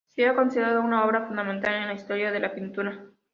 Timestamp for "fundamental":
1.27-1.75